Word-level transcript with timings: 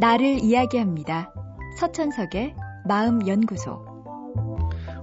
나를 0.00 0.42
이야기합니다. 0.42 1.32
서천석의 1.78 2.56
마음연구소. 2.86 3.94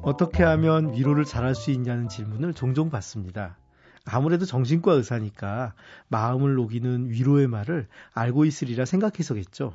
어떻게 0.02 0.44
하면 0.44 0.94
위로를 0.94 1.24
잘할 1.24 1.56
수 1.56 1.72
있냐는 1.72 2.10
질문을 2.10 2.54
종종 2.54 2.90
받습니다. 2.90 3.58
아무래도 4.06 4.46
정신과 4.46 4.94
의사니까 4.94 5.74
마음을 6.10 6.56
녹이는 6.56 7.10
위로의 7.10 7.48
말을 7.48 7.88
알고 8.14 8.44
있으리라 8.44 8.84
생각해서겠죠. 8.84 9.74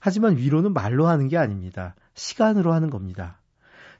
하지만 0.00 0.36
위로는 0.36 0.72
말로 0.72 1.06
하는 1.06 1.28
게 1.28 1.38
아닙니다. 1.38 1.94
시간으로 2.14 2.72
하는 2.72 2.90
겁니다. 2.90 3.38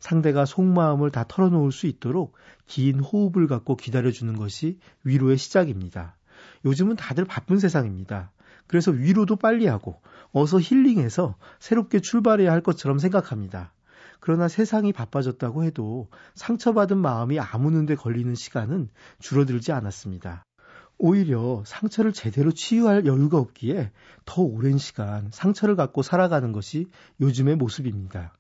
상대가 0.00 0.44
속마음을 0.44 1.12
다 1.12 1.24
털어놓을 1.28 1.70
수 1.70 1.86
있도록 1.86 2.34
긴 2.66 2.98
호흡을 2.98 3.46
갖고 3.46 3.76
기다려주는 3.76 4.34
것이 4.36 4.80
위로의 5.04 5.38
시작입니다. 5.38 6.16
요즘은 6.64 6.96
다들 6.96 7.24
바쁜 7.26 7.60
세상입니다. 7.60 8.32
그래서 8.66 8.90
위로도 8.90 9.36
빨리 9.36 9.66
하고 9.66 10.00
어서 10.32 10.58
힐링해서 10.58 11.36
새롭게 11.60 12.00
출발해야 12.00 12.50
할 12.50 12.62
것처럼 12.62 12.98
생각합니다. 12.98 13.72
그러나 14.20 14.48
세상이 14.48 14.92
바빠졌다고 14.92 15.64
해도 15.64 16.08
상처받은 16.34 16.96
마음이 16.98 17.40
아무는데 17.40 17.96
걸리는 17.96 18.34
시간은 18.34 18.88
줄어들지 19.18 19.72
않았습니다. 19.72 20.44
오히려 20.96 21.64
상처를 21.66 22.12
제대로 22.12 22.52
치유할 22.52 23.06
여유가 23.06 23.38
없기에 23.38 23.90
더 24.24 24.42
오랜 24.42 24.78
시간 24.78 25.28
상처를 25.32 25.74
갖고 25.74 26.02
살아가는 26.02 26.52
것이 26.52 26.86
요즘의 27.20 27.56
모습입니다. 27.56 28.32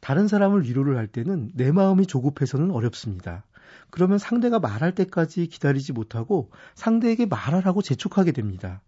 다른 0.00 0.28
사람을 0.28 0.64
위로를 0.64 0.98
할 0.98 1.06
때는 1.06 1.50
내 1.54 1.72
마음이 1.72 2.06
조급해서는 2.06 2.70
어렵습니다. 2.70 3.44
그러면 3.90 4.18
상대가 4.18 4.58
말할 4.58 4.94
때까지 4.94 5.46
기다리지 5.46 5.92
못하고 5.92 6.50
상대에게 6.74 7.26
말하라고 7.26 7.82
재촉하게 7.82 8.32
됩니다. 8.32 8.82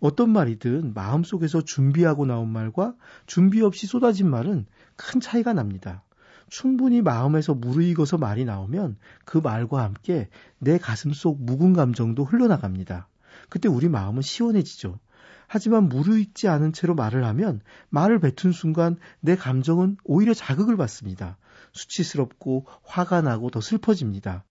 어떤 0.00 0.30
말이든 0.30 0.94
마음속에서 0.94 1.62
준비하고 1.62 2.26
나온 2.26 2.48
말과 2.48 2.94
준비 3.26 3.62
없이 3.62 3.86
쏟아진 3.86 4.30
말은 4.30 4.66
큰 4.96 5.20
차이가 5.20 5.52
납니다. 5.52 6.04
충분히 6.48 7.02
마음에서 7.02 7.54
무르익어서 7.54 8.16
말이 8.16 8.44
나오면 8.44 8.96
그 9.24 9.38
말과 9.38 9.82
함께 9.82 10.28
내 10.58 10.78
가슴 10.78 11.12
속 11.12 11.42
묵은 11.42 11.74
감정도 11.74 12.24
흘러나갑니다. 12.24 13.08
그때 13.48 13.68
우리 13.68 13.88
마음은 13.88 14.22
시원해지죠. 14.22 14.98
하지만 15.46 15.88
무르익지 15.88 16.48
않은 16.48 16.72
채로 16.72 16.94
말을 16.94 17.24
하면 17.24 17.60
말을 17.88 18.20
뱉은 18.20 18.52
순간 18.52 18.96
내 19.20 19.34
감정은 19.34 19.96
오히려 20.04 20.34
자극을 20.34 20.76
받습니다. 20.76 21.38
수치스럽고 21.72 22.66
화가 22.82 23.22
나고 23.22 23.50
더 23.50 23.60
슬퍼집니다. 23.60 24.44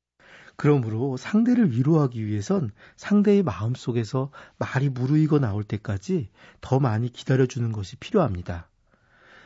그러므로 0.57 1.17
상대를 1.17 1.71
위로하기 1.71 2.25
위해선 2.25 2.71
상대의 2.95 3.43
마음 3.43 3.75
속에서 3.75 4.31
말이 4.57 4.89
무르익어 4.89 5.37
나올 5.37 5.63
때까지 5.63 6.29
더 6.61 6.79
많이 6.79 7.11
기다려주는 7.11 7.71
것이 7.71 7.95
필요합니다. 7.97 8.67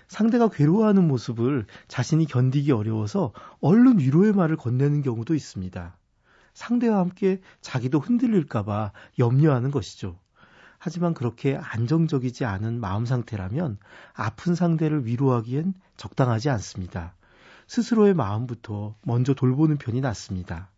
상대가 0.08 0.50
괴로워하는 0.50 1.08
모습을 1.08 1.66
자신이 1.90 2.26
견디기 2.26 2.72
어려워서 2.72 3.34
얼른 3.60 4.00
위로의 4.00 4.32
말을 4.32 4.56
건네는 4.56 5.02
경우도 5.04 5.36
있습니다. 5.36 5.98
상대와 6.54 7.00
함께 7.00 7.42
자기도 7.60 8.00
흔들릴까봐 8.00 8.94
염려하는 9.20 9.72
것이죠. 9.72 10.18
하지만 10.78 11.14
그렇게 11.14 11.58
안정적이지 11.58 12.46
않은 12.46 12.80
마음 12.80 13.06
상태라면 13.06 13.78
아픈 14.14 14.56
상대를 14.56 15.06
위로하기엔 15.06 15.74
적당하지 15.96 16.50
않습니다. 16.50 17.16
스스로의 17.68 18.14
마음부터 18.14 18.96
먼저 19.04 19.34
돌보는 19.34 19.78
편이 19.78 20.02
낫습니다. 20.02 20.71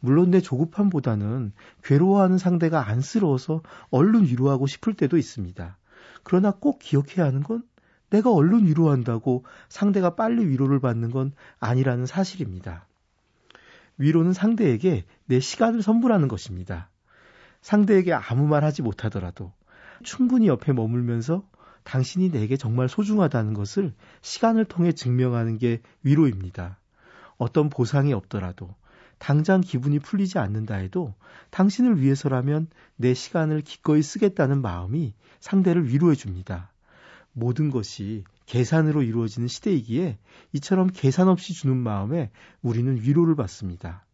물론 0.00 0.30
내 0.30 0.40
조급함보다는 0.40 1.52
괴로워하는 1.82 2.38
상대가 2.38 2.88
안쓰러워서 2.88 3.62
얼른 3.90 4.24
위로하고 4.26 4.66
싶을 4.66 4.94
때도 4.94 5.16
있습니다. 5.16 5.76
그러나 6.22 6.52
꼭 6.52 6.78
기억해야 6.78 7.26
하는 7.26 7.42
건 7.42 7.62
내가 8.10 8.32
얼른 8.32 8.66
위로한다고 8.66 9.44
상대가 9.68 10.14
빨리 10.14 10.46
위로를 10.46 10.80
받는 10.80 11.10
건 11.10 11.32
아니라는 11.60 12.06
사실입니다. 12.06 12.86
위로는 13.98 14.32
상대에게 14.32 15.04
내 15.26 15.40
시간을 15.40 15.82
선물하는 15.82 16.28
것입니다. 16.28 16.88
상대에게 17.60 18.12
아무 18.12 18.46
말 18.46 18.64
하지 18.64 18.82
못하더라도 18.82 19.52
충분히 20.02 20.48
옆에 20.48 20.72
머물면서 20.72 21.44
당신이 21.84 22.30
내게 22.30 22.56
정말 22.56 22.88
소중하다는 22.88 23.54
것을 23.54 23.94
시간을 24.22 24.64
통해 24.64 24.92
증명하는 24.92 25.58
게 25.58 25.80
위로입니다. 26.02 26.78
어떤 27.36 27.70
보상이 27.70 28.12
없더라도 28.12 28.74
당장 29.20 29.60
기분이 29.60 29.98
풀리지 29.98 30.38
않는다 30.38 30.76
해도 30.76 31.14
당신을 31.50 32.00
위해서라면 32.00 32.68
내 32.96 33.14
시간을 33.14 33.60
기꺼이 33.60 34.02
쓰겠다는 34.02 34.62
마음이 34.62 35.12
상대를 35.40 35.88
위로해 35.88 36.16
줍니다. 36.16 36.72
모든 37.32 37.70
것이 37.70 38.24
계산으로 38.46 39.02
이루어지는 39.02 39.46
시대이기에 39.46 40.18
이처럼 40.54 40.88
계산 40.92 41.28
없이 41.28 41.52
주는 41.52 41.76
마음에 41.76 42.30
우리는 42.62 42.96
위로를 43.00 43.36
받습니다. 43.36 44.04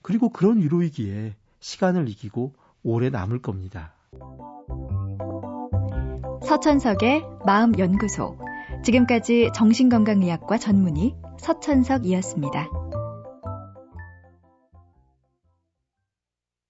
그리고 0.00 0.30
그런 0.30 0.62
위로이기에 0.62 1.34
시간을 1.58 2.08
이기고 2.08 2.54
오래 2.84 3.10
남을 3.10 3.42
겁니다. 3.42 3.92
서천석의 6.46 7.24
마음연구소. 7.44 8.38
지금까지 8.84 9.50
정신건강의학과 9.54 10.58
전문의 10.58 11.16
서천석이었습니다. 11.38 12.81